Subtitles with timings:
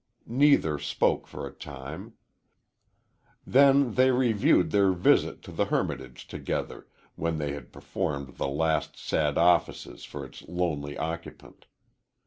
[0.25, 2.13] Neither spoke for a time.
[3.45, 8.97] Then they reviewed their visit to the hermitage together, when they had performed the last
[8.97, 11.67] sad offices for its lonely occupant.